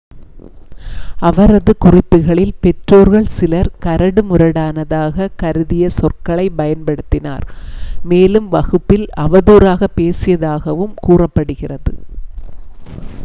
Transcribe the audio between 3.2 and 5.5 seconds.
சிலர் கரடுமுரடானதாகக்